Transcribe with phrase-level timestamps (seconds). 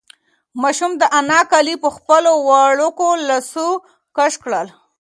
[0.61, 3.81] ماشوم د انا کالي په خپلو وړوکو لاسونو
[4.17, 4.67] کش کړل.